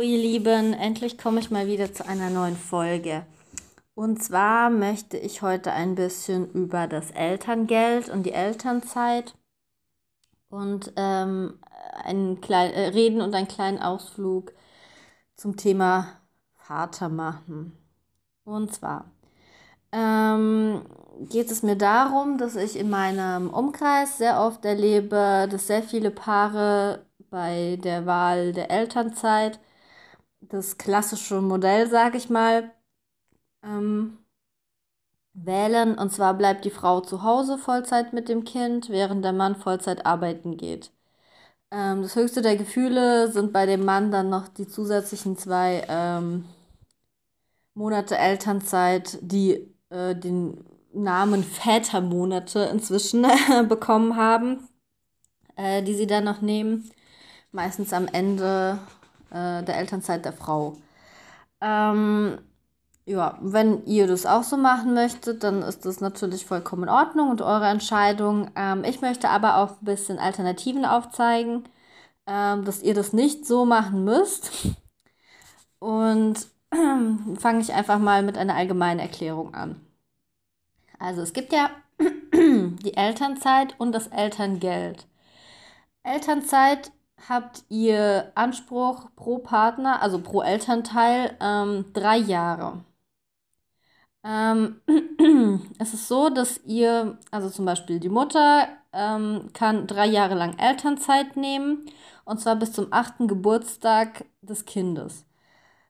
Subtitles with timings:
[0.00, 3.26] So, ihr Lieben, endlich komme ich mal wieder zu einer neuen Folge.
[3.94, 9.34] Und zwar möchte ich heute ein bisschen über das Elterngeld und die Elternzeit
[10.48, 11.58] und ähm,
[12.02, 14.54] einen klein, äh, reden und einen kleinen Ausflug
[15.36, 16.06] zum Thema
[16.54, 17.76] Vater machen.
[18.44, 19.04] Und zwar
[19.92, 20.80] ähm,
[21.28, 26.10] geht es mir darum, dass ich in meinem Umkreis sehr oft erlebe, dass sehr viele
[26.10, 29.60] Paare bei der Wahl der Elternzeit
[30.50, 32.70] das klassische Modell, sage ich mal,
[33.64, 34.18] ähm,
[35.32, 35.96] wählen.
[35.98, 40.06] Und zwar bleibt die Frau zu Hause Vollzeit mit dem Kind, während der Mann Vollzeit
[40.06, 40.92] arbeiten geht.
[41.70, 46.46] Ähm, das höchste der Gefühle sind bei dem Mann dann noch die zusätzlichen zwei ähm,
[47.74, 53.26] Monate Elternzeit, die äh, den Namen Vätermonate inzwischen
[53.68, 54.68] bekommen haben,
[55.56, 56.90] äh, die sie dann noch nehmen.
[57.52, 58.78] Meistens am Ende
[59.30, 60.76] äh, der Elternzeit der Frau.
[61.60, 62.38] Ähm,
[63.06, 67.30] ja, wenn ihr das auch so machen möchtet, dann ist das natürlich vollkommen in Ordnung
[67.30, 68.50] und eure Entscheidung.
[68.56, 71.64] Ähm, ich möchte aber auch ein bisschen Alternativen aufzeigen,
[72.26, 74.52] ähm, dass ihr das nicht so machen müsst.
[75.80, 76.46] Und
[77.38, 79.80] fange ich einfach mal mit einer allgemeinen Erklärung an.
[80.98, 81.70] Also es gibt ja
[82.32, 85.06] die Elternzeit und das Elterngeld.
[86.02, 86.92] Elternzeit
[87.28, 92.84] habt ihr Anspruch pro Partner, also pro Elternteil, ähm, drei Jahre.
[94.24, 94.80] Ähm,
[95.78, 100.58] es ist so, dass ihr, also zum Beispiel die Mutter, ähm, kann drei Jahre lang
[100.58, 101.86] Elternzeit nehmen
[102.24, 105.24] und zwar bis zum achten Geburtstag des Kindes.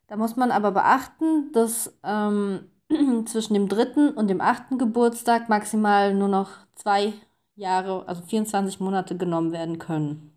[0.07, 2.71] Da muss man aber beachten, dass ähm,
[3.27, 7.13] zwischen dem dritten und dem achten Geburtstag maximal nur noch zwei
[7.57, 10.33] Jahre, also 24 Monate genommen werden können.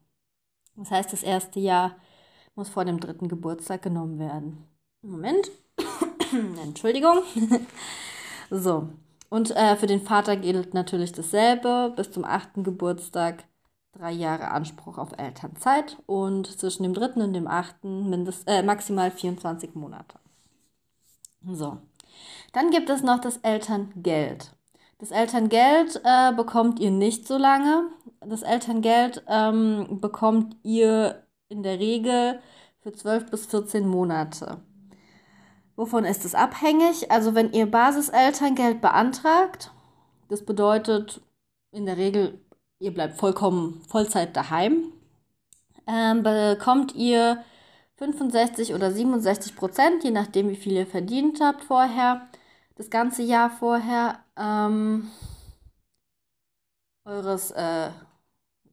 [0.76, 1.96] Das heißt, das erste Jahr
[2.56, 4.68] muss vor dem dritten Geburtstag genommen werden.
[5.02, 5.52] Moment.
[6.64, 7.20] Entschuldigung.
[8.50, 8.90] so.
[9.30, 11.94] Und äh, für den Vater gilt natürlich dasselbe.
[11.96, 13.46] Bis zum achten Geburtstag
[13.94, 19.12] drei Jahre Anspruch auf Elternzeit und zwischen dem dritten und dem achten mindest, äh, maximal
[19.12, 20.20] 24 Monate.
[21.46, 21.78] So.
[22.52, 24.56] Dann gibt es noch das Elterngeld.
[25.00, 27.90] Das Elterngeld äh, bekommt ihr nicht so lange.
[28.22, 32.40] Das Elterngeld ähm, bekommt ihr in der Regel
[32.82, 34.62] für 12 bis 14 Monate.
[35.76, 37.12] Wovon ist es abhängig?
[37.12, 39.72] Also wenn ihr Basiselterngeld beantragt,
[40.30, 41.22] das bedeutet
[41.72, 42.40] in der Regel,
[42.80, 44.92] ihr bleibt vollkommen Vollzeit daheim,
[45.88, 47.44] ähm, bekommt ihr
[47.96, 52.28] 65 oder 67 Prozent, je nachdem wie viel ihr verdient habt vorher,
[52.76, 55.10] das ganze Jahr vorher ähm,
[57.06, 57.90] eures äh,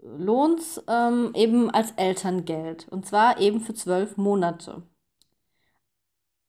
[0.02, 2.88] Lohns ähm, eben als Elterngeld.
[2.88, 4.82] Und zwar eben für zwölf Monate.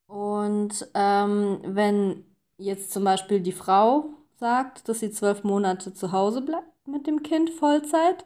[0.08, 2.26] Und ähm, wenn
[2.58, 7.24] jetzt zum Beispiel die Frau sagt, dass sie zwölf Monate zu Hause bleibt mit dem
[7.24, 8.26] Kind Vollzeit,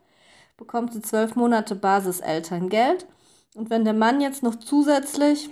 [0.58, 3.08] bekommt sie zwölf Monate Basiselterngeld.
[3.56, 5.50] Und wenn der Mann jetzt noch zusätzlich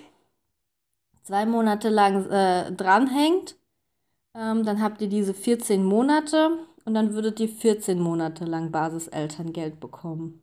[1.24, 3.56] zwei Monate lang äh, dranhängt,
[4.36, 9.80] ähm, dann habt ihr diese 14 Monate und dann würdet ihr 14 Monate lang Basiselterngeld
[9.80, 10.42] bekommen.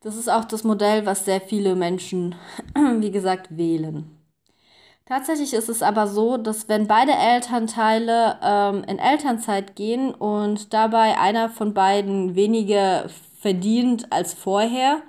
[0.00, 2.34] Das ist auch das Modell, was sehr viele Menschen,
[2.98, 4.18] wie gesagt, wählen.
[5.06, 11.18] Tatsächlich ist es aber so, dass wenn beide Elternteile ähm, in Elternzeit gehen und dabei
[11.18, 13.08] einer von beiden weniger
[13.40, 15.00] verdient als vorher,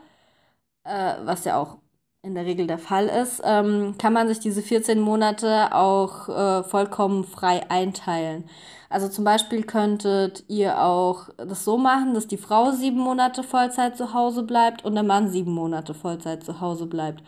[0.85, 1.77] äh, was ja auch
[2.21, 6.63] in der Regel der Fall ist, ähm, kann man sich diese 14 Monate auch äh,
[6.63, 8.43] vollkommen frei einteilen.
[8.89, 13.95] Also zum Beispiel könntet ihr auch das so machen, dass die Frau sieben Monate Vollzeit
[13.95, 17.23] zu Hause bleibt und der Mann sieben Monate Vollzeit zu Hause bleibt.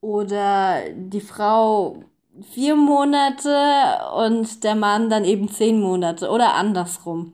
[0.00, 2.02] Oder die Frau
[2.52, 7.32] vier Monate und der Mann dann eben zehn Monate oder andersrum.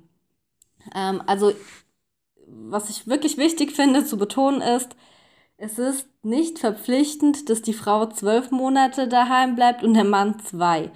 [0.95, 1.53] Ähm, also
[2.47, 4.95] was ich wirklich wichtig finde zu betonen ist,
[5.63, 10.91] es ist nicht verpflichtend, dass die Frau zwölf Monate daheim bleibt und der Mann zwei.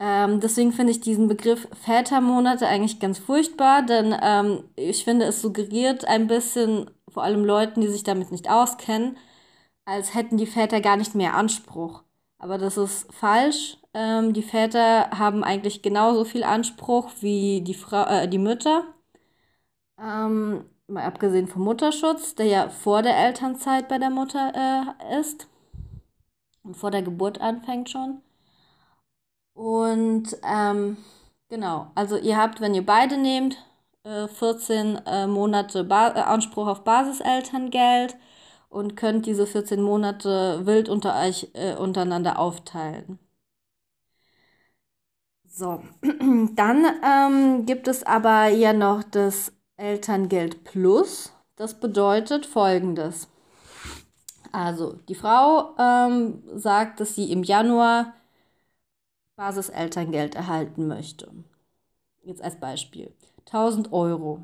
[0.00, 5.40] Ähm, deswegen finde ich diesen Begriff Vätermonate eigentlich ganz furchtbar, denn ähm, ich finde, es
[5.40, 9.16] suggeriert ein bisschen, vor allem Leuten, die sich damit nicht auskennen,
[9.84, 12.02] als hätten die Väter gar nicht mehr Anspruch.
[12.38, 13.78] Aber das ist falsch.
[13.94, 18.84] Ähm, die Väter haben eigentlich genauso viel Anspruch wie die, Frau, äh, die Mütter.
[19.98, 25.48] Ähm, mal abgesehen vom Mutterschutz, der ja vor der Elternzeit bei der Mutter äh, ist
[26.62, 28.22] und vor der Geburt anfängt schon.
[29.54, 30.98] Und ähm,
[31.48, 33.56] genau, also ihr habt, wenn ihr beide nehmt,
[34.04, 38.16] äh, 14 äh, Monate ba äh, Anspruch auf Basiselterngeld
[38.68, 43.18] und könnt diese 14 Monate wild unter euch äh, untereinander aufteilen.
[45.48, 45.82] So,
[46.54, 51.32] dann ähm, gibt es aber ja noch das Elterngeld Plus.
[51.56, 53.28] Das bedeutet folgendes.
[54.52, 58.14] Also, die Frau ähm, sagt, dass sie im Januar
[59.36, 61.30] Basiselterngeld erhalten möchte.
[62.22, 63.12] Jetzt als Beispiel.
[63.46, 64.40] 1000 Euro.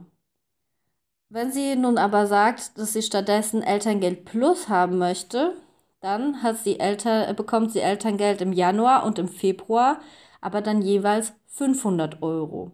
[1.29, 5.57] Wenn sie nun aber sagt, dass sie stattdessen Elterngeld Plus haben möchte,
[6.01, 10.01] dann hat sie Eltern, bekommt sie Elterngeld im Januar und im Februar
[10.43, 12.73] aber dann jeweils 500 Euro.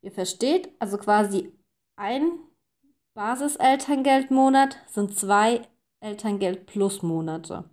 [0.00, 1.52] Ihr versteht, also quasi
[1.96, 2.30] ein
[3.14, 5.62] Basis-Elterngeldmonat sind zwei
[6.00, 7.64] Elterngeld-Plus-Monate.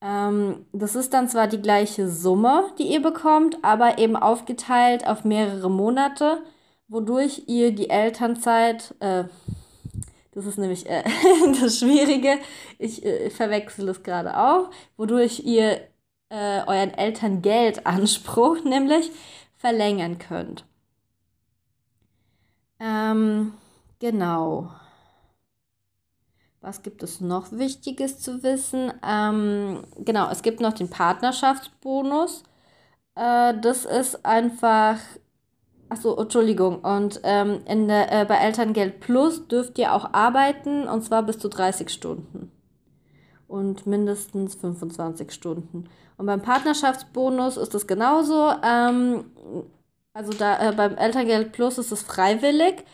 [0.00, 5.24] Ähm, das ist dann zwar die gleiche Summe, die ihr bekommt, aber eben aufgeteilt auf
[5.24, 6.42] mehrere Monate,
[6.88, 9.24] wodurch ihr die Elternzeit, äh,
[10.32, 11.02] das ist nämlich äh,
[11.60, 12.38] das Schwierige,
[12.78, 15.80] ich äh, verwechsel es gerade auch, wodurch ihr
[16.30, 19.10] äh, euren Elterngeldanspruch nämlich
[19.56, 20.64] verlängern könnt.
[22.80, 23.52] Ähm,
[23.98, 24.70] genau.
[26.60, 28.92] Was gibt es noch Wichtiges zu wissen?
[29.06, 32.42] Ähm, genau, es gibt noch den Partnerschaftsbonus.
[33.14, 34.98] Äh, das ist einfach.
[35.88, 36.80] Achso, Entschuldigung.
[36.80, 41.38] Und ähm, in der, äh, bei Elterngeld Plus dürft ihr auch arbeiten und zwar bis
[41.38, 42.52] zu 30 Stunden.
[43.46, 45.88] Und mindestens 25 Stunden.
[46.18, 48.52] Und beim Partnerschaftsbonus ist es genauso.
[48.62, 49.24] Ähm,
[50.12, 52.84] also da äh, beim Elterngeld Plus ist es freiwillig,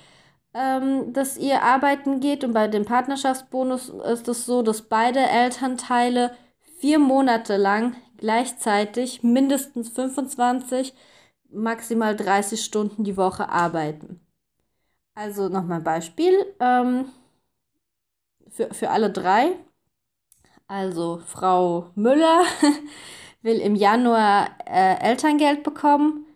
[0.55, 2.45] ähm, dass ihr arbeiten geht.
[2.45, 6.37] Und bei dem Partnerschaftsbonus ist es so, dass beide Elternteile
[6.79, 10.95] vier Monate lang gleichzeitig mindestens 25,
[11.51, 14.21] maximal 30 Stunden die Woche arbeiten.
[15.15, 17.07] Also nochmal ein Beispiel ähm,
[18.49, 19.53] für, für alle drei.
[20.67, 22.43] Also Frau Müller
[23.43, 26.27] will im Januar äh, Elterngeld bekommen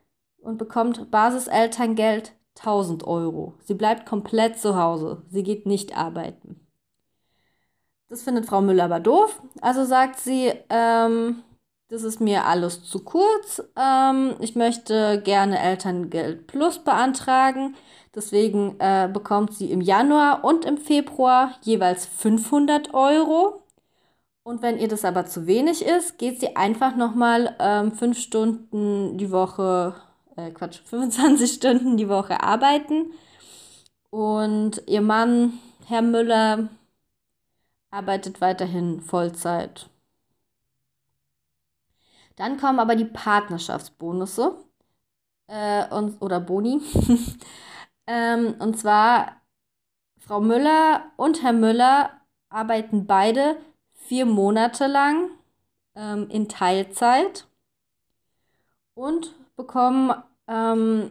[0.41, 3.55] und bekommt Basiselterngeld 1000 Euro.
[3.65, 5.23] Sie bleibt komplett zu Hause.
[5.31, 6.67] Sie geht nicht arbeiten.
[8.09, 9.41] Das findet Frau Müller aber doof.
[9.61, 11.43] Also sagt sie, ähm,
[11.89, 13.63] das ist mir alles zu kurz.
[13.77, 17.77] Ähm, ich möchte gerne Elterngeld Plus beantragen.
[18.15, 23.63] Deswegen äh, bekommt sie im Januar und im Februar jeweils 500 Euro.
[24.43, 29.19] Und wenn ihr das aber zu wenig ist, geht sie einfach nochmal ähm, fünf Stunden
[29.19, 29.95] die Woche,
[30.39, 33.13] äh, Quatsch, 25 Stunden die Woche arbeiten.
[34.11, 36.69] Und ihr Mann, Herr Müller,
[37.91, 39.91] arbeitet weiterhin Vollzeit.
[42.37, 44.57] Dann kommen aber die Partnerschaftsbonusse
[45.49, 46.81] äh, und, oder Boni.
[48.07, 49.43] ähm, und zwar
[50.19, 52.11] Frau Müller und Herr Müller
[52.49, 53.57] arbeiten beide
[53.93, 55.31] vier Monate lang
[55.97, 57.47] ähm, in Teilzeit
[58.95, 60.15] und bekommen
[60.49, 61.11] ähm,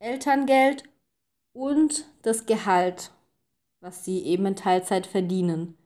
[0.00, 0.84] Elterngeld
[1.52, 3.12] und das Gehalt,
[3.80, 5.76] was sie eben in Teilzeit verdienen.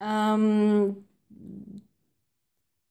[0.00, 1.04] Ähm,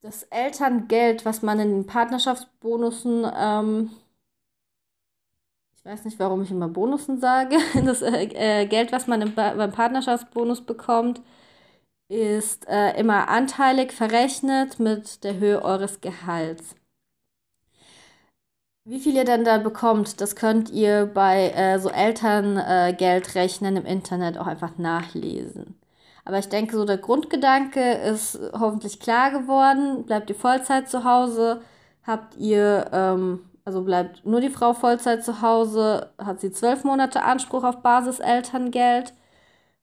[0.01, 3.91] das Elterngeld, was man in den Partnerschaftsbonussen, ähm,
[5.75, 8.25] ich weiß nicht, warum ich immer Bonussen sage, das äh,
[8.63, 11.21] äh Geld, was man im, beim Partnerschaftsbonus bekommt,
[12.09, 16.76] ist äh, immer anteilig verrechnet mit der Höhe eures Gehalts.
[18.89, 23.85] Wie viel ihr denn da bekommt, das könnt ihr bei äh, so Elterngeldrechnen äh, im
[23.85, 25.77] Internet auch einfach nachlesen.
[26.23, 30.05] Aber ich denke, so der Grundgedanke ist hoffentlich klar geworden.
[30.05, 31.61] Bleibt ihr Vollzeit zu Hause,
[32.03, 37.23] habt ihr, ähm, also bleibt nur die Frau Vollzeit zu Hause, hat sie zwölf Monate
[37.23, 39.13] Anspruch auf Basiselterngeld.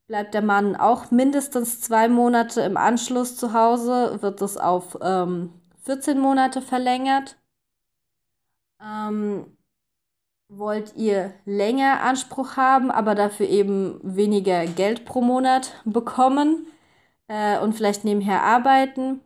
[0.06, 5.52] Bleibt der Mann auch mindestens zwei Monate im Anschluss zu Hause, wird es auf ähm,
[5.84, 7.36] 14 Monate verlängert.
[8.84, 9.46] Ähm,
[10.48, 16.66] wollt ihr länger Anspruch haben, aber dafür eben weniger Geld pro Monat bekommen
[17.28, 19.20] äh, und vielleicht nebenher arbeiten,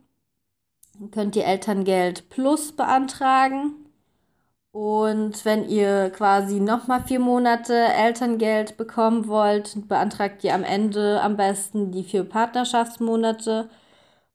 [1.11, 3.75] könnt ihr Elterngeld Plus beantragen.
[4.71, 11.37] Und wenn ihr quasi nochmal vier Monate Elterngeld bekommen wollt, beantragt ihr am Ende am
[11.37, 13.69] besten die vier Partnerschaftsmonate,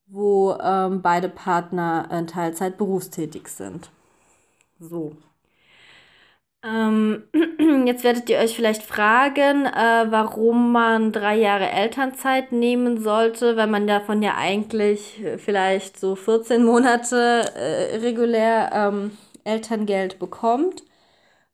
[0.06, 3.90] wo ähm, beide Partner in Teilzeit berufstätig sind.
[4.88, 5.16] So.
[6.62, 7.24] Ähm,
[7.86, 13.70] jetzt werdet ihr euch vielleicht fragen, äh, warum man drei Jahre Elternzeit nehmen sollte, wenn
[13.70, 17.16] man davon ja eigentlich vielleicht so 14 Monate
[17.54, 20.84] äh, regulär ähm, Elterngeld bekommt.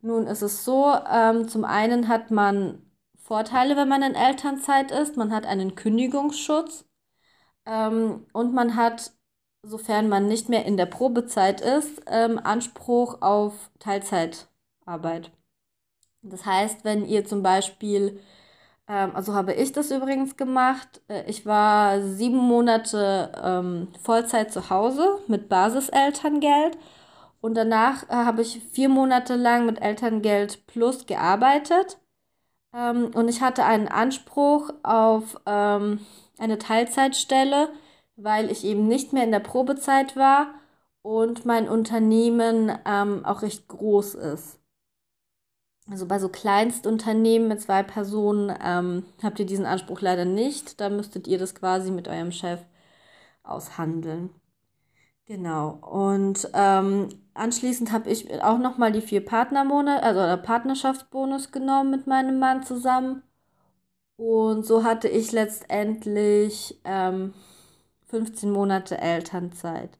[0.02, 2.82] Nun ist es so, ähm, zum einen hat man
[3.18, 5.16] Vorteile, wenn man in Elternzeit ist.
[5.16, 6.84] Man hat einen Kündigungsschutz
[7.66, 9.12] und man hat,
[9.62, 15.30] sofern man nicht mehr in der Probezeit ist, ähm, Anspruch auf Teilzeitarbeit.
[16.22, 18.20] Das heißt, wenn ihr zum Beispiel,
[18.88, 24.70] ähm, also habe ich das übrigens gemacht, äh, ich war sieben Monate ähm, Vollzeit zu
[24.70, 26.78] Hause mit Basiselterngeld
[27.40, 31.98] und danach äh, habe ich vier Monate lang mit Elterngeld Plus gearbeitet.
[32.74, 36.00] Ähm, und ich hatte einen Anspruch auf ähm,
[36.38, 37.70] eine Teilzeitstelle,
[38.22, 40.54] weil ich eben nicht mehr in der Probezeit war
[41.02, 44.58] und mein Unternehmen ähm, auch recht groß ist.
[45.90, 50.80] Also bei so Kleinstunternehmen mit zwei Personen ähm, habt ihr diesen Anspruch leider nicht.
[50.80, 52.60] Da müsstet ihr das quasi mit eurem Chef
[53.42, 54.30] aushandeln.
[55.26, 55.78] Genau.
[55.82, 62.06] Und ähm, anschließend habe ich auch nochmal die vier Partnermonate, also der Partnerschaftsbonus genommen mit
[62.06, 63.22] meinem Mann zusammen.
[64.16, 67.32] Und so hatte ich letztendlich ähm,
[68.10, 69.98] 15 Monate Elternzeit.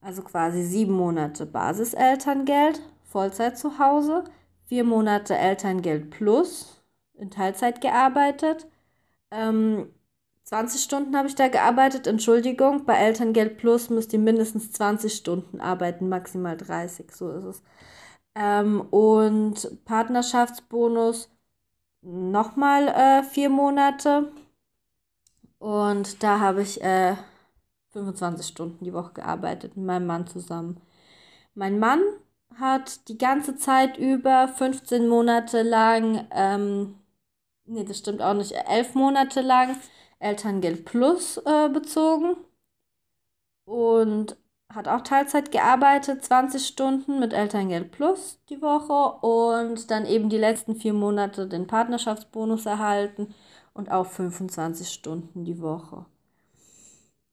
[0.00, 4.24] Also quasi sieben Monate Basiselterngeld, Vollzeit zu Hause,
[4.66, 6.82] vier Monate Elterngeld plus
[7.14, 8.66] in Teilzeit gearbeitet.
[9.30, 9.90] Ähm,
[10.44, 12.86] 20 Stunden habe ich da gearbeitet, Entschuldigung.
[12.86, 17.62] Bei Elterngeld Plus müsst ihr mindestens 20 Stunden arbeiten, maximal 30, so ist es.
[18.34, 21.30] Ähm, und Partnerschaftsbonus
[22.02, 24.32] nochmal äh, vier Monate.
[25.58, 27.16] Und da habe ich äh,
[27.90, 30.80] 25 Stunden die Woche gearbeitet mit meinem Mann zusammen.
[31.54, 32.00] Mein Mann
[32.56, 36.96] hat die ganze Zeit über 15 Monate lang, ähm,
[37.66, 39.76] nee, das stimmt auch nicht, 11 Monate lang
[40.20, 42.36] Elterngeld Plus äh, bezogen
[43.64, 44.36] und
[44.72, 50.36] hat auch Teilzeit gearbeitet, 20 Stunden mit Elterngeld Plus die Woche und dann eben die
[50.38, 53.34] letzten vier Monate den Partnerschaftsbonus erhalten
[53.74, 56.06] und auch 25 Stunden die Woche.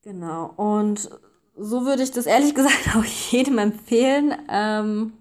[0.04, 1.10] Genau, und
[1.56, 5.14] so würde ich das ehrlich gesagt auch jedem empfehlen, ähm,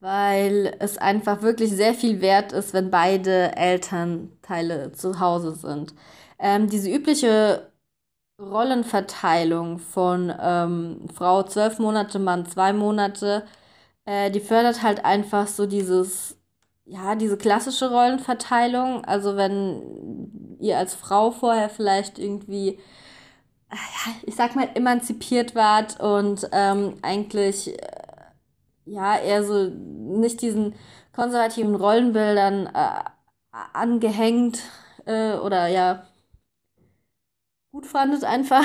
[0.00, 5.94] weil es einfach wirklich sehr viel wert ist, wenn beide Elternteile zu Hause sind.
[6.38, 7.70] Ähm, diese übliche
[8.40, 13.46] Rollenverteilung von ähm, Frau zwölf Monate, Mann zwei Monate,
[14.06, 16.35] äh, die fördert halt einfach so dieses,
[16.86, 19.04] ja, diese klassische Rollenverteilung.
[19.04, 22.78] Also wenn ihr als Frau vorher vielleicht irgendwie
[24.24, 27.90] ich sag mal, emanzipiert wart und ähm, eigentlich äh,
[28.84, 30.74] ja eher so nicht diesen
[31.12, 33.00] konservativen Rollenbildern äh,
[33.72, 34.60] angehängt
[35.06, 36.06] äh, oder ja
[37.72, 38.64] gut fandet einfach.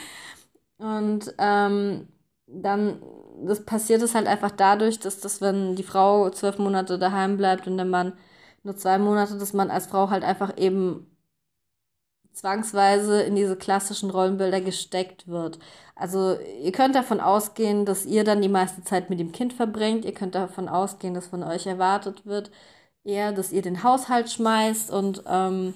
[0.78, 2.08] und ähm,
[2.46, 3.02] dann
[3.46, 7.66] das passiert es halt einfach dadurch, dass das, wenn die Frau zwölf Monate daheim bleibt
[7.66, 8.14] und der Mann
[8.62, 11.06] nur zwei Monate, dass man als Frau halt einfach eben
[12.32, 15.58] zwangsweise in diese klassischen Rollenbilder gesteckt wird.
[15.94, 20.04] Also ihr könnt davon ausgehen, dass ihr dann die meiste Zeit mit dem Kind verbringt.
[20.04, 22.50] Ihr könnt davon ausgehen, dass von euch erwartet wird,
[23.04, 25.74] eher, dass ihr den Haushalt schmeißt und ähm,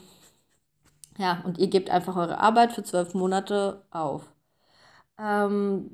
[1.19, 4.23] ja, und ihr gebt einfach eure Arbeit für zwölf Monate auf.
[5.19, 5.91] Ähm,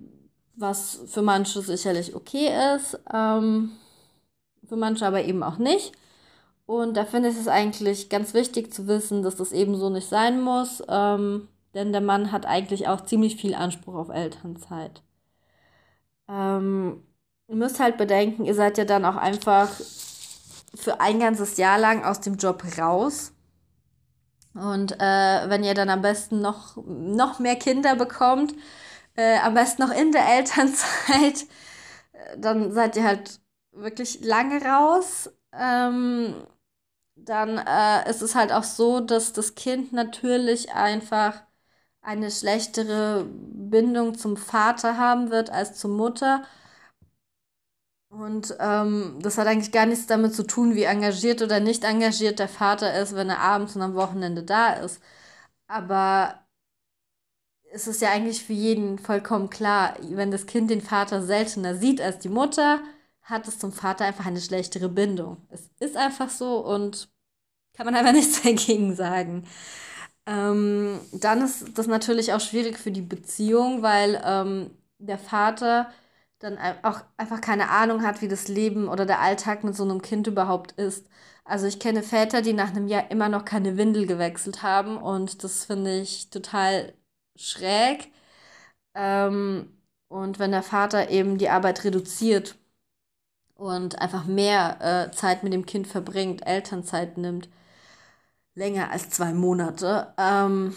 [0.54, 3.73] was für manche sicherlich okay ist, ähm,
[4.68, 5.92] für manche aber eben auch nicht.
[6.66, 10.09] Und da finde ich es eigentlich ganz wichtig zu wissen, dass das eben so nicht
[10.09, 15.02] sein muss, ähm, denn der Mann hat eigentlich auch ziemlich viel Anspruch auf Elternzeit.
[16.28, 17.02] Ähm,
[17.49, 19.68] ihr müsst halt bedenken, ihr seid ja dann auch einfach
[20.75, 23.32] für ein ganzes Jahr lang aus dem Job raus.
[24.54, 28.54] Und äh, wenn ihr dann am besten noch, noch mehr Kinder bekommt,
[29.16, 31.45] äh, am besten noch in der Elternzeit,
[32.12, 33.40] äh, dann seid ihr halt
[33.73, 35.31] wirklich lange raus.
[35.52, 36.47] Ähm,
[37.16, 41.42] dann äh, ist es halt auch so, dass das Kind natürlich einfach
[42.02, 46.45] eine schlechtere Bindung zum Vater haben wird als zur Mutter.
[48.11, 52.38] Und ähm, das hat eigentlich gar nichts damit zu tun, wie engagiert oder nicht engagiert
[52.38, 55.00] der Vater ist, wenn er abends und am Wochenende da ist.
[55.69, 56.41] Aber
[57.73, 62.00] es ist ja eigentlich für jeden vollkommen klar, wenn das Kind den Vater seltener sieht
[62.00, 62.81] als die Mutter,
[63.23, 65.38] hat es zum Vater einfach eine schlechtere Bindung.
[65.49, 67.09] Es ist einfach so und
[67.75, 69.47] kann man einfach nichts dagegen sagen.
[70.26, 75.91] Ähm, dann ist das natürlich auch schwierig für die Beziehung, weil ähm, der Vater
[76.38, 80.02] dann auch einfach keine Ahnung hat, wie das Leben oder der Alltag mit so einem
[80.02, 81.07] Kind überhaupt ist.
[81.45, 85.43] Also ich kenne Väter, die nach einem Jahr immer noch keine Windel gewechselt haben und
[85.45, 86.95] das finde ich total
[87.36, 88.10] schräg.
[88.94, 92.56] Ähm, und wenn der Vater eben die Arbeit reduziert
[93.54, 97.48] und einfach mehr äh, Zeit mit dem Kind verbringt, Elternzeit nimmt,
[98.54, 100.74] länger als zwei Monate, ähm,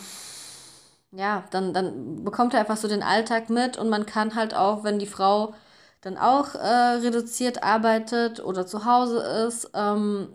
[1.11, 4.83] ja, dann, dann bekommt er einfach so den Alltag mit und man kann halt auch,
[4.83, 5.53] wenn die Frau
[6.01, 6.67] dann auch äh,
[7.03, 10.29] reduziert arbeitet oder zu Hause ist, ähm,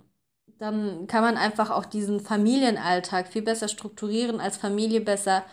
[0.58, 5.44] dann kann man einfach auch diesen Familienalltag viel besser strukturieren, als Familie besser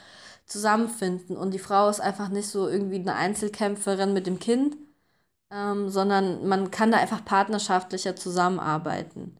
[0.47, 1.37] zusammenfinden.
[1.37, 4.77] Und die Frau ist einfach nicht so irgendwie eine Einzelkämpferin mit dem Kind,
[5.51, 9.37] ähm, sondern man kann da einfach partnerschaftlicher zusammenarbeiten.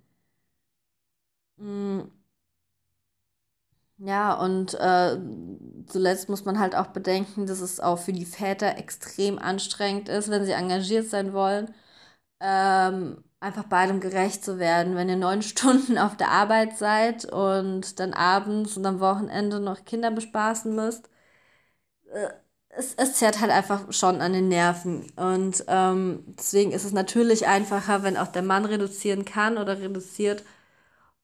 [1.58, 2.12] Mhm.
[4.00, 5.18] Ja, und äh,
[5.88, 10.30] zuletzt muss man halt auch bedenken, dass es auch für die Väter extrem anstrengend ist,
[10.30, 11.74] wenn sie engagiert sein wollen,
[12.42, 14.96] ähm, einfach beidem gerecht zu werden.
[14.96, 19.86] Wenn ihr neun Stunden auf der Arbeit seid und dann abends und am Wochenende noch
[19.86, 21.10] Kinder bespaßen müsst,
[22.12, 22.30] äh,
[22.70, 25.12] es, es zerrt halt einfach schon an den Nerven.
[25.16, 30.44] Und ähm, deswegen ist es natürlich einfacher, wenn auch der Mann reduzieren kann oder reduziert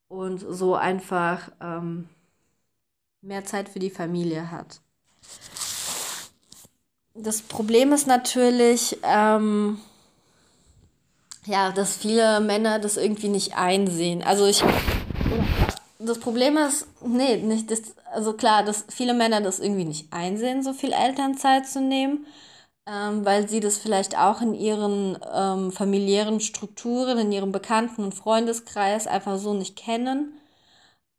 [0.07, 2.09] und so einfach ähm,
[3.21, 4.81] mehr Zeit für die Familie hat.
[7.15, 9.79] Das Problem ist natürlich, ähm,
[11.45, 14.23] ja, dass viele Männer das irgendwie nicht einsehen.
[14.23, 14.63] Also ich.
[15.99, 20.61] Das Problem ist, nee, nicht das, also klar, dass viele Männer das irgendwie nicht einsehen,
[20.61, 22.25] so viel Elternzeit zu nehmen,
[22.85, 28.15] ähm, weil sie das vielleicht auch in ihren ähm, familiären Strukturen, in ihrem Bekannten- und
[28.15, 30.33] Freundeskreis einfach so nicht kennen.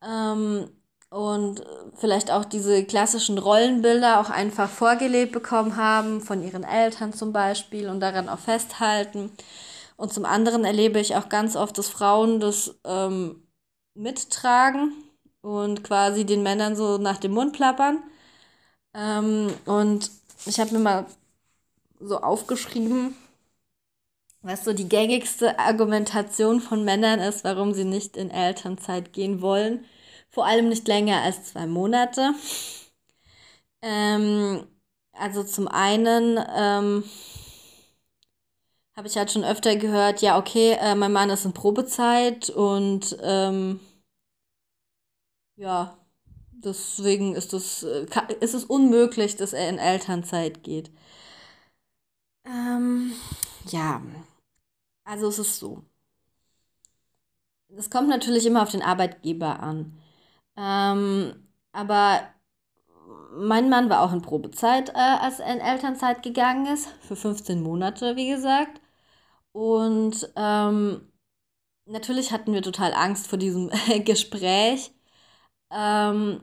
[0.03, 0.69] Ähm,
[1.09, 1.63] und
[1.95, 7.89] vielleicht auch diese klassischen Rollenbilder auch einfach vorgelebt bekommen haben, von ihren Eltern zum Beispiel
[7.89, 9.31] und daran auch festhalten.
[9.97, 13.47] Und zum anderen erlebe ich auch ganz oft, dass Frauen das ähm,
[13.93, 14.93] mittragen
[15.41, 18.03] und quasi den Männern so nach dem Mund plappern.
[18.93, 20.11] Ähm, und
[20.45, 21.05] ich habe mir mal
[21.99, 23.15] so aufgeschrieben,
[24.41, 29.85] was so die gängigste Argumentation von Männern ist, warum sie nicht in Elternzeit gehen wollen.
[30.29, 32.33] Vor allem nicht länger als zwei Monate.
[33.81, 34.67] Ähm,
[35.13, 37.03] also zum einen ähm,
[38.95, 43.17] habe ich halt schon öfter gehört, ja, okay, äh, mein Mann ist in Probezeit und
[43.21, 43.79] ähm,
[45.57, 45.97] ja,
[46.51, 48.05] deswegen ist es, äh,
[48.39, 50.91] ist es unmöglich, dass er in Elternzeit geht.
[52.45, 53.11] Ähm,
[53.71, 54.01] ja,
[55.03, 55.83] also es ist so.
[57.77, 59.99] Es kommt natürlich immer auf den Arbeitgeber an.
[60.57, 62.21] Ähm, aber
[63.33, 67.61] mein Mann war auch in Probezeit, äh, als er in Elternzeit gegangen ist, für 15
[67.61, 68.81] Monate, wie gesagt.
[69.55, 71.13] Und ähm,
[71.85, 73.71] natürlich hatten wir total Angst vor diesem
[74.05, 74.93] Gespräch.
[75.71, 76.41] Ähm,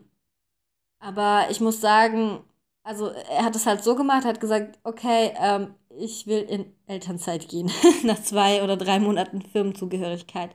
[1.00, 2.44] aber ich muss sagen,
[2.84, 7.48] also er hat es halt so gemacht, hat gesagt, okay, ähm, ich will in Elternzeit
[7.48, 7.70] gehen,
[8.04, 10.50] nach zwei oder drei Monaten Firmenzugehörigkeit.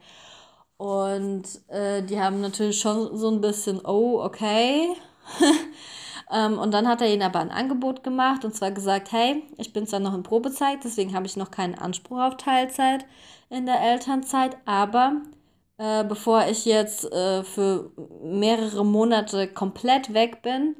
[0.78, 4.96] Und äh, die haben natürlich schon so ein bisschen, oh, okay.
[6.32, 9.74] Ähm, und dann hat er ihnen aber ein Angebot gemacht und zwar gesagt, hey, ich
[9.74, 13.06] bin zwar noch in Probezeit, deswegen habe ich noch keinen Anspruch auf Teilzeit
[13.50, 15.22] in der Elternzeit, aber
[15.78, 17.92] äh, bevor ich jetzt äh, für
[18.24, 20.76] mehrere Monate komplett weg bin,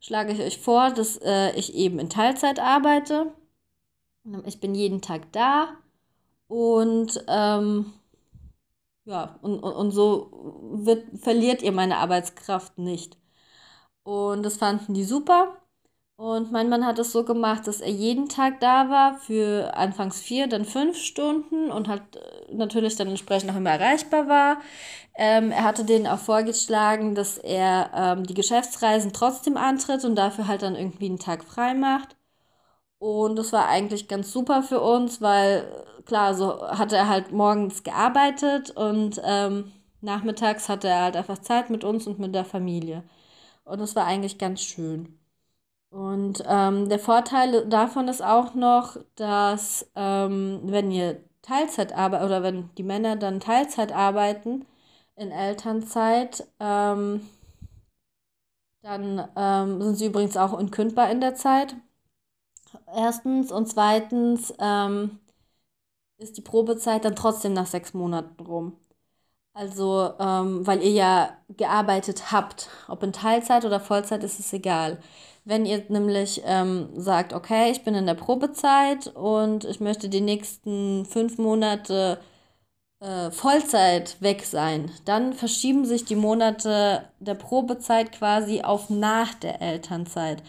[0.00, 3.32] schlage ich euch vor, dass äh, ich eben in Teilzeit arbeite.
[4.46, 5.68] Ich bin jeden Tag da
[6.48, 7.92] und ähm,
[9.04, 10.30] ja, und, und, so
[10.74, 13.16] wird, verliert ihr meine Arbeitskraft nicht.
[14.04, 15.56] Und das fanden die super.
[16.16, 20.20] Und mein Mann hat es so gemacht, dass er jeden Tag da war, für anfangs
[20.20, 24.58] vier, dann fünf Stunden und halt äh, natürlich dann entsprechend auch immer erreichbar war.
[25.16, 30.46] Ähm, er hatte denen auch vorgeschlagen, dass er ähm, die Geschäftsreisen trotzdem antritt und dafür
[30.48, 32.16] halt dann irgendwie einen Tag frei macht.
[32.98, 35.64] Und das war eigentlich ganz super für uns, weil
[36.06, 41.70] klar, so hatte er halt morgens gearbeitet und ähm, nachmittags hatte er halt einfach Zeit
[41.70, 43.02] mit uns und mit der Familie.
[43.64, 45.18] Und das war eigentlich ganz schön.
[45.90, 52.42] Und ähm, der Vorteil davon ist auch noch, dass ähm, wenn ihr Teilzeit arbeitet oder
[52.42, 54.66] wenn die Männer dann Teilzeit arbeiten
[55.16, 57.22] in Elternzeit, ähm,
[58.82, 61.74] dann ähm, sind sie übrigens auch unkündbar in der Zeit.
[62.94, 65.18] Erstens und zweitens ähm,
[66.18, 68.78] ist die Probezeit dann trotzdem nach sechs Monaten rum.
[69.54, 74.98] Also, ähm, weil ihr ja gearbeitet habt, ob in Teilzeit oder Vollzeit, ist es egal.
[75.44, 80.20] Wenn ihr nämlich ähm, sagt, okay, ich bin in der Probezeit und ich möchte die
[80.20, 82.18] nächsten fünf Monate
[83.00, 89.60] äh, Vollzeit weg sein, dann verschieben sich die Monate der Probezeit quasi auf nach der
[89.60, 90.42] Elternzeit.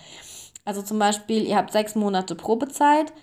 [0.65, 3.13] Also zum Beispiel, ihr habt sechs Monate Probezeit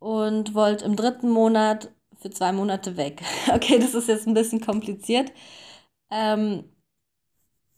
[0.00, 3.22] und wollt im dritten Monat für zwei Monate weg.
[3.54, 5.32] Okay, das ist jetzt ein bisschen kompliziert.
[6.10, 6.64] Ähm,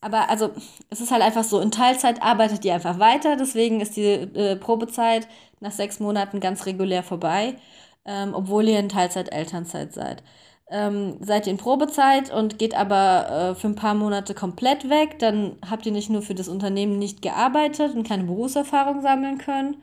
[0.00, 0.50] aber also
[0.90, 4.56] es ist halt einfach so, in Teilzeit arbeitet ihr einfach weiter, deswegen ist die äh,
[4.56, 5.28] Probezeit
[5.60, 7.56] nach sechs Monaten ganz regulär vorbei,
[8.04, 10.24] ähm, obwohl ihr in Teilzeit Elternzeit seid.
[10.70, 15.18] Ähm, seid ihr in Probezeit und geht aber äh, für ein paar Monate komplett weg,
[15.20, 19.82] dann habt ihr nicht nur für das Unternehmen nicht gearbeitet und keine Berufserfahrung sammeln können,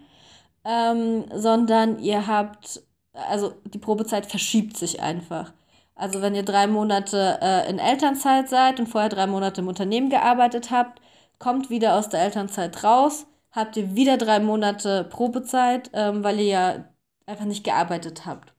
[0.65, 2.81] ähm, sondern ihr habt,
[3.13, 5.53] also die Probezeit verschiebt sich einfach.
[5.95, 10.09] Also wenn ihr drei Monate äh, in Elternzeit seid und vorher drei Monate im Unternehmen
[10.09, 11.01] gearbeitet habt,
[11.39, 16.45] kommt wieder aus der Elternzeit raus, habt ihr wieder drei Monate Probezeit, ähm, weil ihr
[16.45, 16.85] ja
[17.25, 18.53] einfach nicht gearbeitet habt.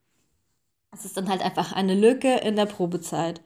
[0.93, 3.41] Es ist dann halt einfach eine Lücke in der Probezeit.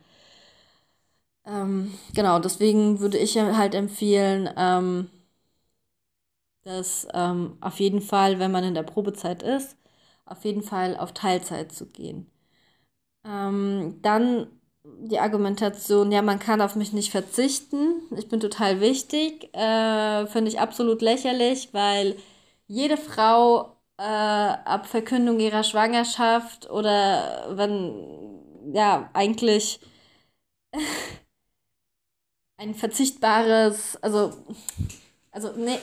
[1.47, 5.11] Ähm, genau, deswegen würde ich halt empfehlen, ähm,
[6.63, 9.77] dass ähm, auf jeden Fall, wenn man in der Probezeit ist,
[10.27, 12.31] auf jeden Fall auf Teilzeit zu gehen.
[13.25, 14.49] Ähm, dann
[14.85, 18.03] die Argumentation, ja, man kann auf mich nicht verzichten.
[18.17, 19.55] Ich bin total wichtig.
[19.55, 22.17] Äh, Finde ich absolut lächerlich, weil
[22.67, 29.81] jede Frau äh, ab Verkündung ihrer Schwangerschaft oder wenn, ja, eigentlich
[32.59, 34.33] ein verzichtbares, also
[35.35, 35.81] also, nee,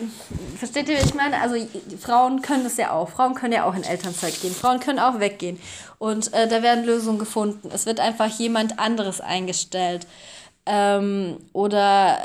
[0.58, 1.42] versteht ihr, wie ich meine?
[1.42, 1.56] Also,
[2.00, 3.10] Frauen können das ja auch.
[3.10, 4.54] Frauen können ja auch in Elternzeit gehen.
[4.54, 5.60] Frauen können auch weggehen.
[6.00, 7.70] Und äh, da werden Lösungen gefunden.
[7.74, 10.08] Es wird einfach jemand anderes eingestellt.
[10.66, 12.18] Ähm, oder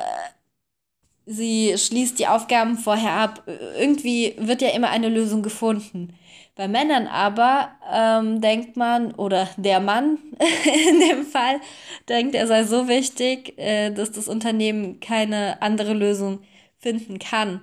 [1.27, 3.43] sie schließt die Aufgaben vorher ab.
[3.77, 6.17] Irgendwie wird ja immer eine Lösung gefunden.
[6.55, 10.19] Bei Männern aber ähm, denkt man, oder der Mann
[10.89, 11.61] in dem Fall,
[12.09, 16.39] denkt, er sei so wichtig, äh, dass das Unternehmen keine andere Lösung
[16.79, 17.63] finden kann.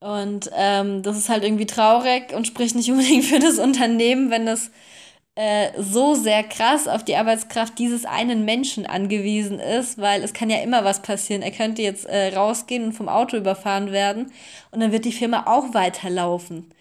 [0.00, 4.46] Und ähm, das ist halt irgendwie traurig und spricht nicht unbedingt für das Unternehmen, wenn
[4.48, 4.70] es
[5.38, 10.50] äh, so sehr krass auf die Arbeitskraft dieses einen Menschen angewiesen ist, weil es kann
[10.50, 11.42] ja immer was passieren.
[11.42, 14.32] Er könnte jetzt äh, rausgehen und vom Auto überfahren werden
[14.72, 16.74] und dann wird die Firma auch weiterlaufen.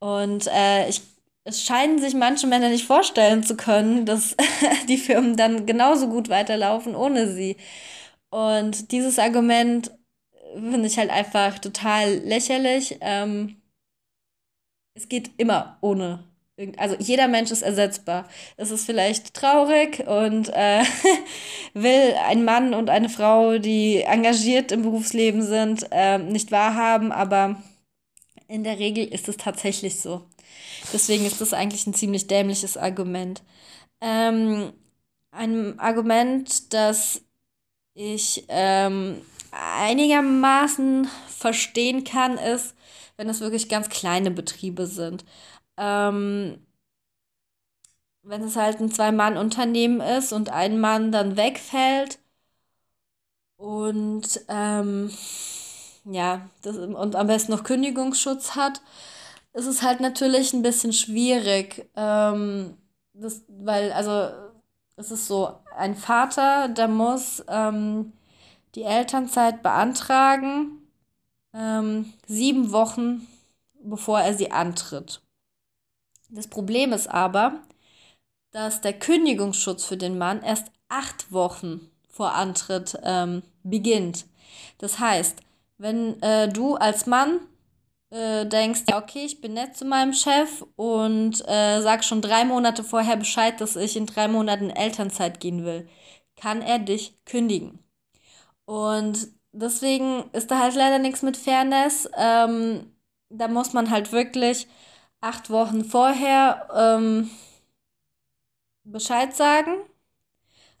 [0.00, 1.00] Und äh, ich,
[1.44, 4.36] es scheinen sich manche Männer nicht vorstellen zu können, dass
[4.88, 7.56] die Firmen dann genauso gut weiterlaufen ohne sie.
[8.30, 9.90] Und dieses Argument
[10.54, 12.98] finde ich halt einfach total lächerlich.
[13.00, 13.56] Ähm,
[14.94, 16.24] es geht immer ohne.
[16.76, 18.28] Also jeder Mensch ist ersetzbar.
[18.56, 20.82] Es ist vielleicht traurig und äh,
[21.74, 27.56] will ein Mann und eine Frau, die engagiert im Berufsleben sind, äh, nicht wahrhaben, aber
[28.48, 30.26] in der Regel ist es tatsächlich so.
[30.92, 33.42] Deswegen ist das eigentlich ein ziemlich dämliches Argument.
[34.00, 34.72] Ähm,
[35.30, 37.22] ein Argument, das
[37.94, 42.74] ich ähm, einigermaßen verstehen kann, ist,
[43.16, 45.24] wenn es wirklich ganz kleine Betriebe sind.
[45.76, 46.58] Ähm,
[48.22, 52.18] wenn es halt ein Zwei-Mann-Unternehmen ist und ein Mann dann wegfällt
[53.56, 55.10] und ähm,
[56.04, 58.82] ja, das, und am besten noch Kündigungsschutz hat,
[59.52, 61.88] ist es halt natürlich ein bisschen schwierig.
[61.96, 62.76] Ähm,
[63.14, 64.30] das, weil, also,
[64.96, 68.12] es ist so, ein Vater, der muss ähm,
[68.74, 70.78] die Elternzeit beantragen,
[71.54, 73.26] ähm, sieben Wochen
[73.84, 75.20] bevor er sie antritt.
[76.28, 77.60] Das Problem ist aber,
[78.52, 84.26] dass der Kündigungsschutz für den Mann erst acht Wochen vor Antritt ähm, beginnt.
[84.78, 85.40] Das heißt,
[85.78, 87.40] wenn äh, du als Mann
[88.10, 92.44] äh, denkst, ja, okay, ich bin nett zu meinem Chef und äh, sag schon drei
[92.44, 95.88] Monate vorher Bescheid, dass ich in drei Monaten Elternzeit gehen will,
[96.36, 97.78] kann er dich kündigen.
[98.72, 102.08] Und deswegen ist da halt leider nichts mit Fairness.
[102.16, 102.90] Ähm,
[103.28, 104.66] da muss man halt wirklich
[105.20, 107.28] acht Wochen vorher ähm,
[108.84, 109.72] Bescheid sagen.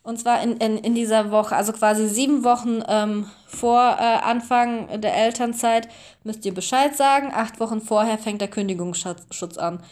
[0.02, 5.02] Und zwar in, in, in dieser Woche, also quasi sieben Wochen ähm, vor äh, Anfang
[5.02, 5.86] der Elternzeit
[6.24, 7.30] müsst ihr Bescheid sagen.
[7.30, 9.82] Acht Wochen vorher fängt der Kündigungsschutz an.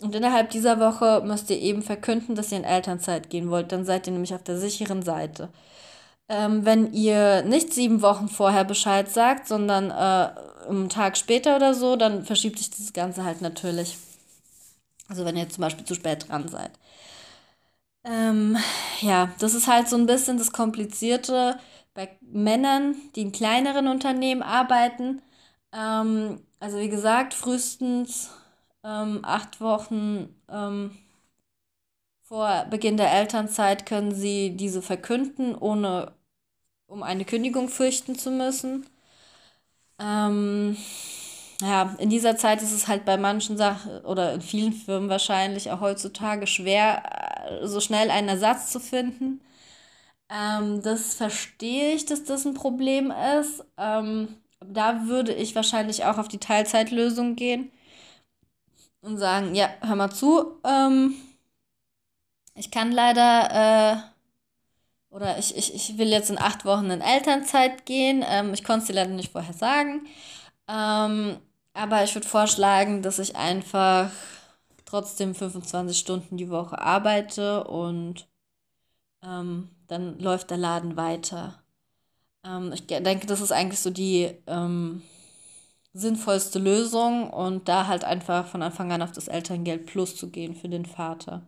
[0.00, 3.72] Und innerhalb dieser Woche müsst ihr eben verkünden, dass ihr in Elternzeit gehen wollt.
[3.72, 5.50] Dann seid ihr nämlich auf der sicheren Seite.
[6.28, 11.74] Ähm, wenn ihr nicht sieben Wochen vorher Bescheid sagt, sondern äh, einen Tag später oder
[11.74, 13.98] so, dann verschiebt sich das Ganze halt natürlich.
[15.08, 16.72] Also wenn ihr zum Beispiel zu spät dran seid.
[18.04, 18.56] Ähm,
[19.00, 21.58] ja, das ist halt so ein bisschen das Komplizierte
[21.94, 25.22] bei Männern, die in kleineren Unternehmen arbeiten.
[25.72, 28.30] Ähm, also wie gesagt, frühestens
[28.84, 30.98] ähm, acht Wochen ähm,
[32.32, 36.12] vor Beginn der Elternzeit können sie diese verkünden, ohne
[36.86, 38.86] um eine Kündigung fürchten zu müssen.
[39.98, 40.78] Ähm,
[41.60, 45.70] ja, in dieser Zeit ist es halt bei manchen Sachen oder in vielen Firmen wahrscheinlich
[45.70, 47.02] auch heutzutage schwer,
[47.64, 49.42] so schnell einen Ersatz zu finden.
[50.30, 53.62] Ähm, das verstehe ich, dass das ein Problem ist.
[53.76, 57.70] Ähm, da würde ich wahrscheinlich auch auf die Teilzeitlösung gehen
[59.02, 61.14] und sagen, ja, hör mal zu, ähm,
[62.54, 67.86] ich kann leider, äh, oder ich, ich, ich will jetzt in acht Wochen in Elternzeit
[67.86, 68.24] gehen.
[68.26, 70.06] Ähm, ich konnte es dir leider nicht vorher sagen.
[70.68, 71.38] Ähm,
[71.74, 74.10] aber ich würde vorschlagen, dass ich einfach
[74.84, 78.28] trotzdem 25 Stunden die Woche arbeite und
[79.24, 81.62] ähm, dann läuft der Laden weiter.
[82.44, 85.02] Ähm, ich denke, das ist eigentlich so die ähm,
[85.94, 90.54] sinnvollste Lösung und da halt einfach von Anfang an auf das Elterngeld Plus zu gehen
[90.54, 91.42] für den Vater.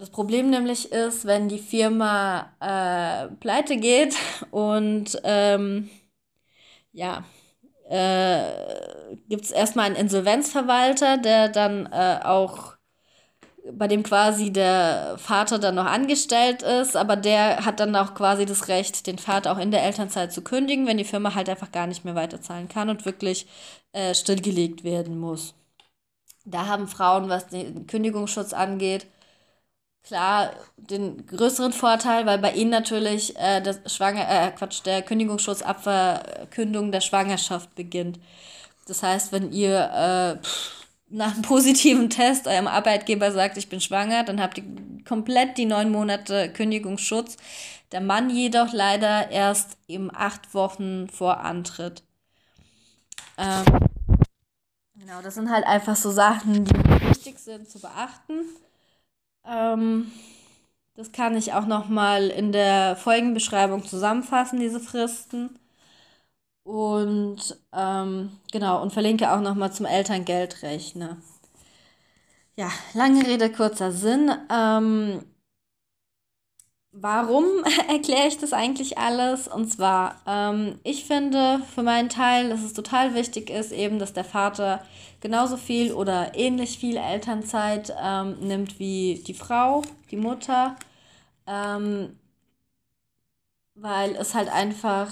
[0.00, 4.16] Das Problem nämlich ist, wenn die Firma äh, pleite geht
[4.50, 5.90] und ähm,
[6.92, 7.24] ja,
[7.90, 12.76] äh, gibt es erstmal einen Insolvenzverwalter, der dann äh, auch
[13.70, 18.46] bei dem quasi der Vater dann noch angestellt ist, aber der hat dann auch quasi
[18.46, 21.72] das Recht, den Vater auch in der Elternzeit zu kündigen, wenn die Firma halt einfach
[21.72, 23.46] gar nicht mehr weiterzahlen kann und wirklich
[23.92, 25.52] äh, stillgelegt werden muss.
[26.46, 29.06] Da haben Frauen, was den Kündigungsschutz angeht,
[30.02, 35.62] klar den größeren Vorteil, weil bei ihnen natürlich äh, das Schwanger, äh, Quatsch, der Kündigungsschutz
[35.62, 38.18] ab Verkündung der Schwangerschaft beginnt.
[38.86, 40.46] Das heißt, wenn ihr äh,
[41.10, 44.64] nach einem positiven Test eurem Arbeitgeber sagt, ich bin schwanger, dann habt ihr
[45.06, 47.36] komplett die neun Monate Kündigungsschutz.
[47.92, 52.04] Der Mann jedoch leider erst eben acht Wochen vor Antritt.
[53.36, 53.64] Ähm,
[54.94, 58.44] genau, das sind halt einfach so Sachen, die wichtig sind zu beachten.
[59.44, 60.12] Ähm,
[60.96, 65.58] das kann ich auch nochmal in der Folgenbeschreibung zusammenfassen, diese Fristen.
[66.64, 71.18] Und ähm, genau, und verlinke auch nochmal zum Elterngeldrechner.
[72.56, 74.30] Ja, lange Rede, kurzer Sinn.
[74.50, 75.24] Ähm,
[76.92, 77.44] warum
[77.88, 79.48] erkläre ich das eigentlich alles?
[79.48, 84.12] Und zwar, ähm, ich finde für meinen Teil, dass es total wichtig ist, eben, dass
[84.12, 84.84] der Vater
[85.20, 90.76] genauso viel oder ähnlich viel Elternzeit ähm, nimmt wie die Frau, die Mutter.
[91.46, 92.16] Ähm,
[93.74, 95.08] weil es halt einfach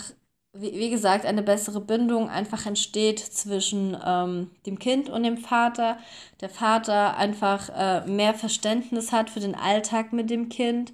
[0.55, 5.99] wie, wie gesagt, eine bessere Bindung einfach entsteht zwischen ähm, dem Kind und dem Vater.
[6.41, 10.93] Der Vater einfach äh, mehr Verständnis hat für den Alltag mit dem Kind.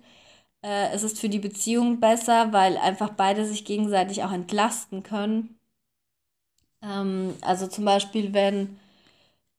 [0.64, 5.58] Äh, es ist für die Beziehung besser, weil einfach beide sich gegenseitig auch entlasten können.
[6.82, 8.78] Ähm, also zum Beispiel, wenn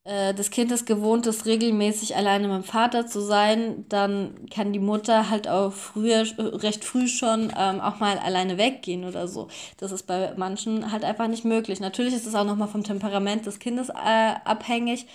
[0.06, 4.80] das Kind ist gewohnt ist, regelmäßig alleine mit dem Vater zu sein, dann kann die
[4.80, 9.48] Mutter halt auch früher, recht früh schon ähm, auch mal alleine weggehen oder so.
[9.78, 11.80] Das ist bei manchen halt einfach nicht möglich.
[11.80, 15.08] Natürlich ist es auch nochmal vom Temperament des Kindes äh, abhängig,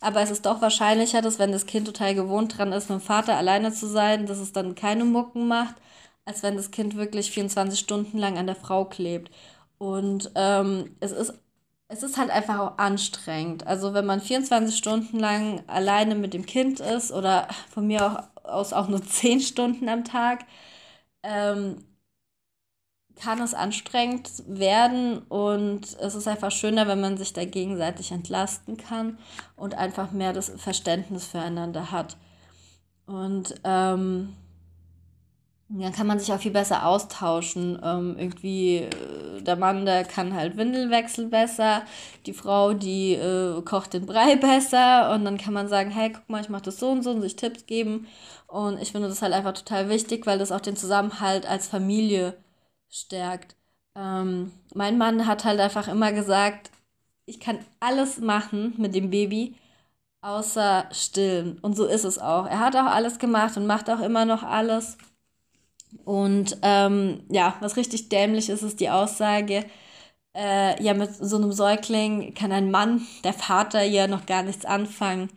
[0.00, 3.04] aber es ist doch wahrscheinlicher, dass wenn das Kind total gewohnt dran ist, mit dem
[3.04, 5.74] Vater alleine zu sein, dass es dann keine Mucken macht,
[6.24, 9.30] als wenn das Kind wirklich 24 Stunden lang an der Frau klebt.
[9.76, 11.34] Und ähm, es ist
[11.88, 13.66] es ist halt einfach auch anstrengend.
[13.66, 18.44] Also wenn man 24 Stunden lang alleine mit dem Kind ist oder von mir auch
[18.44, 20.44] aus auch nur 10 Stunden am Tag,
[21.22, 21.84] ähm,
[23.16, 28.76] kann es anstrengend werden und es ist einfach schöner, wenn man sich da gegenseitig entlasten
[28.76, 29.18] kann
[29.56, 32.16] und einfach mehr das Verständnis füreinander hat.
[33.06, 34.36] Und ähm,
[35.68, 37.78] dann kann man sich auch viel besser austauschen.
[37.82, 41.82] Ähm, irgendwie, äh, der Mann, der kann halt Windelwechsel besser,
[42.26, 46.28] die Frau, die äh, kocht den Brei besser und dann kann man sagen, hey, guck
[46.28, 48.06] mal, ich mache das so und so und sich Tipps geben.
[48.46, 52.34] Und ich finde das halt einfach total wichtig, weil das auch den Zusammenhalt als Familie
[52.88, 53.56] stärkt.
[53.94, 56.70] Ähm, mein Mann hat halt einfach immer gesagt,
[57.26, 59.54] ich kann alles machen mit dem Baby,
[60.22, 61.58] außer stillen.
[61.60, 62.46] Und so ist es auch.
[62.46, 64.98] Er hat auch alles gemacht und macht auch immer noch alles.
[66.04, 69.64] Und ähm, ja, was richtig dämlich ist, ist die Aussage,
[70.36, 74.64] äh, ja, mit so einem Säugling kann ein Mann, der Vater, ja noch gar nichts
[74.64, 75.30] anfangen.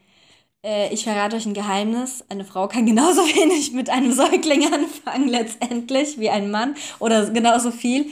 [0.63, 2.23] Äh, ich verrate euch ein Geheimnis.
[2.29, 6.75] Eine Frau kann genauso wenig mit einem Säugling anfangen, letztendlich, wie ein Mann.
[6.99, 8.05] Oder genauso viel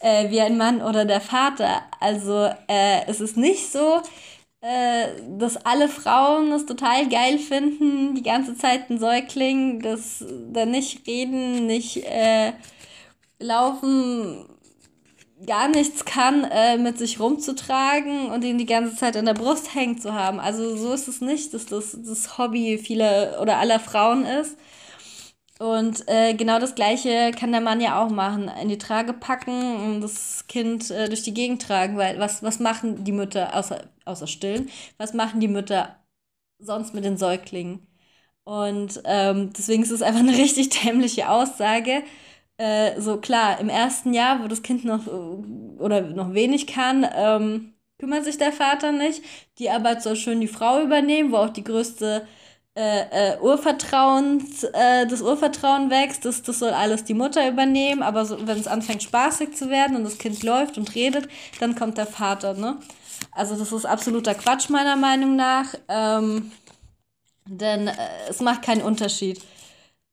[0.00, 1.82] äh, wie ein Mann oder der Vater.
[2.00, 4.02] Also äh, es ist nicht so,
[5.38, 11.06] dass alle Frauen es total geil finden, die ganze Zeit ein Säugling, dass da nicht
[11.06, 12.52] reden, nicht äh,
[13.38, 14.46] laufen,
[15.46, 19.74] gar nichts kann, äh, mit sich rumzutragen und ihn die ganze Zeit an der Brust
[19.74, 20.40] hängen zu haben.
[20.40, 24.56] Also so ist es nicht, dass das das Hobby vieler oder aller Frauen ist.
[25.64, 28.50] Und äh, genau das Gleiche kann der Mann ja auch machen.
[28.60, 31.96] In die Trage packen und das Kind äh, durch die Gegend tragen.
[31.96, 35.96] Weil was, was machen die Mütter, außer, außer stillen, was machen die Mütter
[36.58, 37.86] sonst mit den Säuglingen?
[38.44, 42.04] Und ähm, deswegen ist es einfach eine richtig dämliche Aussage.
[42.58, 45.10] Äh, so klar, im ersten Jahr, wo das Kind noch äh,
[45.80, 49.22] oder noch wenig kann, ähm, kümmert sich der Vater nicht.
[49.58, 52.26] Die Arbeit soll schön die Frau übernehmen, wo auch die größte
[52.76, 58.24] äh, äh, Urvertrauen, äh, das Urvertrauen wächst, das, das soll alles die Mutter übernehmen, aber
[58.24, 61.28] so, wenn es anfängt spaßig zu werden und das Kind läuft und redet,
[61.60, 62.78] dann kommt der Vater, ne?
[63.30, 66.50] Also das ist absoluter Quatsch meiner Meinung nach, ähm,
[67.46, 67.94] denn äh,
[68.28, 69.40] es macht keinen Unterschied.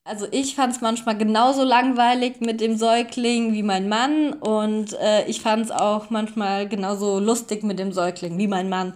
[0.03, 5.25] Also ich fand es manchmal genauso langweilig mit dem Säugling wie mein Mann und äh,
[5.25, 8.93] ich fand es auch manchmal genauso lustig mit dem Säugling wie mein Mann.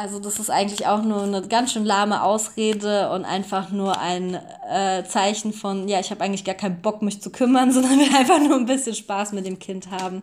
[0.00, 4.40] Also das ist eigentlich auch nur eine ganz schön lahme Ausrede und einfach nur ein
[4.66, 8.16] äh, Zeichen von, ja, ich habe eigentlich gar keinen Bock, mich zu kümmern, sondern will
[8.16, 10.22] einfach nur ein bisschen Spaß mit dem Kind haben.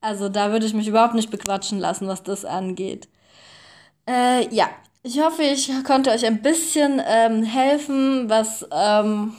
[0.00, 3.08] Also da würde ich mich überhaupt nicht bequatschen lassen, was das angeht.
[4.08, 4.68] Äh, ja,
[5.02, 9.34] ich hoffe, ich konnte euch ein bisschen ähm, helfen, was ähm,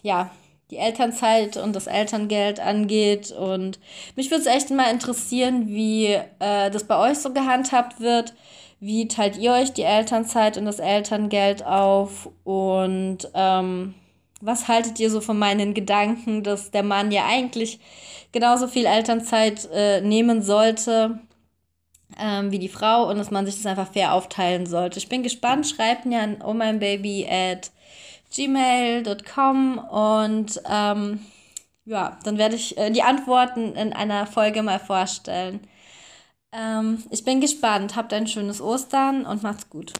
[0.00, 0.30] ja,
[0.70, 3.32] die Elternzeit und das Elterngeld angeht.
[3.32, 3.80] Und
[4.16, 6.06] mich würde es echt mal interessieren, wie
[6.38, 8.32] äh, das bei euch so gehandhabt wird.
[8.80, 12.30] Wie teilt ihr euch die Elternzeit und das Elterngeld auf?
[12.44, 13.94] Und ähm,
[14.40, 17.80] was haltet ihr so von meinen Gedanken, dass der Mann ja eigentlich
[18.30, 21.18] genauso viel Elternzeit äh, nehmen sollte
[22.18, 24.98] ähm, wie die Frau und dass man sich das einfach fair aufteilen sollte?
[24.98, 25.66] Ich bin gespannt.
[25.66, 27.72] Schreibt mir an oh mein Baby at
[28.32, 31.20] gmail.com und ähm,
[31.84, 35.60] ja, dann werde ich äh, die Antworten in einer Folge mal vorstellen.
[36.52, 37.96] Ähm, ich bin gespannt.
[37.96, 39.92] Habt ein schönes Ostern und macht's gut.